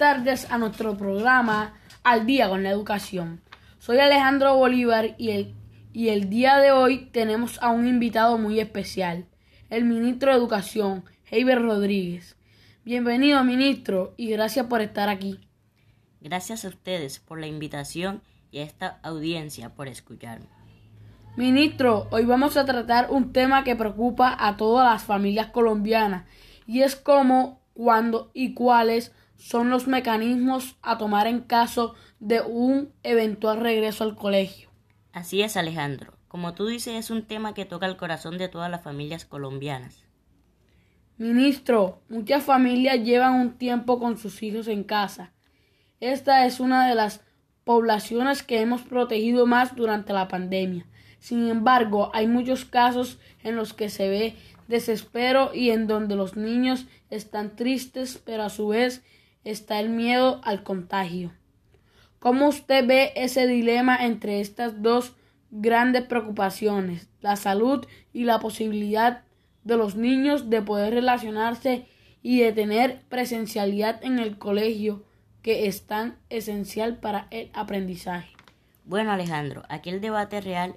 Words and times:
tardes 0.00 0.50
a 0.50 0.56
nuestro 0.56 0.96
programa 0.96 1.74
Al 2.02 2.24
día 2.24 2.48
con 2.48 2.62
la 2.62 2.70
educación. 2.70 3.42
Soy 3.78 3.98
Alejandro 3.98 4.56
Bolívar 4.56 5.14
y 5.18 5.28
el, 5.28 5.54
y 5.92 6.08
el 6.08 6.30
día 6.30 6.56
de 6.56 6.72
hoy 6.72 7.10
tenemos 7.12 7.62
a 7.62 7.68
un 7.68 7.86
invitado 7.86 8.38
muy 8.38 8.60
especial, 8.60 9.26
el 9.68 9.84
ministro 9.84 10.32
de 10.32 10.38
Educación, 10.38 11.04
Heiber 11.30 11.60
Rodríguez. 11.60 12.38
Bienvenido, 12.82 13.44
ministro, 13.44 14.14
y 14.16 14.30
gracias 14.30 14.64
por 14.68 14.80
estar 14.80 15.10
aquí. 15.10 15.38
Gracias 16.22 16.64
a 16.64 16.68
ustedes 16.68 17.18
por 17.18 17.38
la 17.38 17.48
invitación 17.48 18.22
y 18.50 18.60
a 18.60 18.62
esta 18.62 19.00
audiencia 19.02 19.74
por 19.74 19.86
escucharme. 19.86 20.46
Ministro, 21.36 22.08
hoy 22.10 22.24
vamos 22.24 22.56
a 22.56 22.64
tratar 22.64 23.08
un 23.10 23.34
tema 23.34 23.64
que 23.64 23.76
preocupa 23.76 24.34
a 24.38 24.56
todas 24.56 24.90
las 24.90 25.02
familias 25.02 25.48
colombianas 25.48 26.24
y 26.66 26.80
es 26.80 26.96
cómo, 26.96 27.59
cuándo 27.80 28.30
y 28.34 28.52
cuáles 28.52 29.10
son 29.38 29.70
los 29.70 29.88
mecanismos 29.88 30.76
a 30.82 30.98
tomar 30.98 31.26
en 31.26 31.40
caso 31.40 31.94
de 32.18 32.42
un 32.42 32.92
eventual 33.02 33.58
regreso 33.58 34.04
al 34.04 34.16
colegio. 34.16 34.68
Así 35.12 35.40
es, 35.40 35.56
Alejandro. 35.56 36.12
Como 36.28 36.52
tú 36.52 36.66
dices, 36.66 36.92
es 36.94 37.10
un 37.10 37.22
tema 37.22 37.54
que 37.54 37.64
toca 37.64 37.86
el 37.86 37.96
corazón 37.96 38.36
de 38.36 38.50
todas 38.50 38.70
las 38.70 38.82
familias 38.82 39.24
colombianas. 39.24 40.04
Ministro, 41.16 42.02
muchas 42.10 42.42
familias 42.42 43.02
llevan 43.02 43.32
un 43.32 43.52
tiempo 43.56 43.98
con 43.98 44.18
sus 44.18 44.42
hijos 44.42 44.68
en 44.68 44.84
casa. 44.84 45.32
Esta 46.00 46.44
es 46.44 46.60
una 46.60 46.86
de 46.86 46.94
las 46.94 47.22
poblaciones 47.64 48.42
que 48.42 48.60
hemos 48.60 48.82
protegido 48.82 49.46
más 49.46 49.74
durante 49.74 50.12
la 50.12 50.28
pandemia. 50.28 50.86
Sin 51.20 51.48
embargo, 51.48 52.10
hay 52.14 52.26
muchos 52.26 52.64
casos 52.64 53.18
en 53.44 53.54
los 53.54 53.74
que 53.74 53.90
se 53.90 54.08
ve 54.08 54.36
desespero 54.68 55.50
y 55.54 55.70
en 55.70 55.86
donde 55.86 56.16
los 56.16 56.36
niños 56.36 56.86
están 57.10 57.54
tristes, 57.54 58.20
pero 58.24 58.44
a 58.44 58.50
su 58.50 58.68
vez 58.68 59.02
está 59.44 59.80
el 59.80 59.90
miedo 59.90 60.40
al 60.42 60.62
contagio. 60.62 61.32
¿Cómo 62.18 62.48
usted 62.48 62.86
ve 62.86 63.12
ese 63.16 63.46
dilema 63.46 63.96
entre 64.04 64.40
estas 64.40 64.82
dos 64.82 65.14
grandes 65.50 66.04
preocupaciones, 66.04 67.08
la 67.20 67.36
salud 67.36 67.84
y 68.12 68.24
la 68.24 68.40
posibilidad 68.40 69.22
de 69.64 69.76
los 69.76 69.96
niños 69.96 70.48
de 70.48 70.62
poder 70.62 70.94
relacionarse 70.94 71.86
y 72.22 72.40
de 72.40 72.52
tener 72.52 73.02
presencialidad 73.08 74.02
en 74.02 74.18
el 74.18 74.38
colegio 74.38 75.04
que 75.42 75.66
es 75.66 75.86
tan 75.86 76.16
esencial 76.28 76.98
para 76.98 77.26
el 77.30 77.50
aprendizaje? 77.52 78.30
Bueno, 78.84 79.12
Alejandro, 79.12 79.64
aquí 79.68 79.90
el 79.90 80.00
debate 80.00 80.40
real 80.40 80.76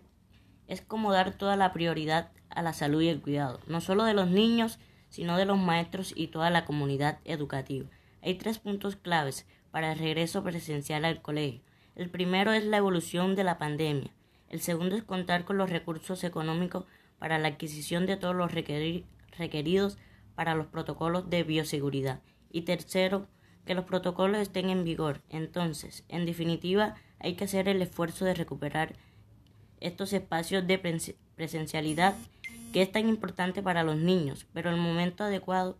es 0.73 0.81
como 0.81 1.13
dar 1.13 1.33
toda 1.33 1.55
la 1.55 1.71
prioridad 1.71 2.31
a 2.49 2.61
la 2.61 2.73
salud 2.73 3.01
y 3.01 3.07
el 3.07 3.21
cuidado, 3.21 3.59
no 3.67 3.79
solo 3.79 4.03
de 4.03 4.13
los 4.13 4.27
niños, 4.27 4.79
sino 5.09 5.37
de 5.37 5.45
los 5.45 5.57
maestros 5.57 6.13
y 6.15 6.27
toda 6.27 6.49
la 6.49 6.65
comunidad 6.65 7.19
educativa. 7.23 7.87
Hay 8.21 8.35
tres 8.35 8.59
puntos 8.59 8.95
claves 8.95 9.45
para 9.71 9.91
el 9.91 9.99
regreso 9.99 10.43
presencial 10.43 11.05
al 11.05 11.21
colegio. 11.21 11.61
El 11.95 12.09
primero 12.09 12.51
es 12.51 12.63
la 12.65 12.77
evolución 12.77 13.35
de 13.35 13.43
la 13.43 13.57
pandemia. 13.57 14.11
El 14.49 14.61
segundo 14.61 14.95
es 14.95 15.03
contar 15.03 15.45
con 15.45 15.57
los 15.57 15.69
recursos 15.69 16.23
económicos 16.23 16.85
para 17.19 17.37
la 17.37 17.49
adquisición 17.49 18.05
de 18.05 18.17
todos 18.17 18.35
los 18.35 18.51
requeridos 18.51 19.97
para 20.35 20.55
los 20.55 20.67
protocolos 20.67 21.29
de 21.29 21.43
bioseguridad. 21.43 22.21
Y 22.51 22.61
tercero, 22.61 23.27
que 23.65 23.75
los 23.75 23.85
protocolos 23.85 24.41
estén 24.41 24.69
en 24.69 24.83
vigor. 24.83 25.21
Entonces, 25.29 26.03
en 26.09 26.25
definitiva, 26.25 26.95
hay 27.19 27.35
que 27.35 27.45
hacer 27.45 27.67
el 27.69 27.81
esfuerzo 27.81 28.25
de 28.25 28.33
recuperar 28.33 28.95
estos 29.83 30.13
espacios 30.13 30.65
de 30.65 30.79
presencialidad 31.35 32.15
que 32.71 32.81
es 32.81 32.91
tan 32.91 33.07
importante 33.07 33.61
para 33.61 33.83
los 33.83 33.97
niños, 33.97 34.47
pero 34.53 34.71
el 34.71 34.77
momento 34.77 35.23
adecuado 35.23 35.77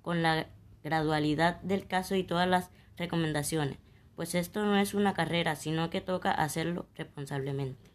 con 0.00 0.22
la 0.22 0.46
gradualidad 0.82 1.60
del 1.60 1.86
caso 1.86 2.14
y 2.14 2.22
todas 2.22 2.48
las 2.48 2.70
recomendaciones, 2.96 3.76
pues 4.16 4.34
esto 4.34 4.64
no 4.64 4.78
es 4.78 4.94
una 4.94 5.12
carrera, 5.12 5.54
sino 5.54 5.90
que 5.90 6.00
toca 6.00 6.30
hacerlo 6.32 6.86
responsablemente. 6.94 7.90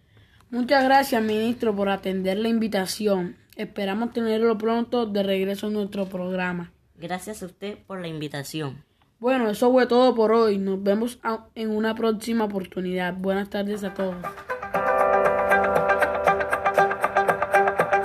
Muchas 0.51 0.83
gracias, 0.83 1.23
ministro, 1.23 1.75
por 1.75 1.89
atender 1.89 2.37
la 2.37 2.49
invitación. 2.49 3.37
Esperamos 3.55 4.13
tenerlo 4.13 4.57
pronto 4.57 5.07
de 5.07 5.23
regreso 5.23 5.67
en 5.67 5.73
nuestro 5.73 6.07
programa. 6.07 6.71
Gracias 6.95 7.41
a 7.41 7.47
usted 7.47 7.79
por 7.87 7.99
la 7.99 8.07
invitación. 8.07 8.83
Bueno, 9.23 9.49
eso 9.49 9.71
fue 9.71 9.87
todo 9.87 10.13
por 10.13 10.33
hoy. 10.33 10.57
Nos 10.57 10.83
vemos 10.83 11.17
en 11.55 11.69
una 11.69 11.95
próxima 11.95 12.43
oportunidad. 12.43 13.13
Buenas 13.13 13.49
tardes 13.49 13.85
a 13.85 13.93
todos. 13.93 14.17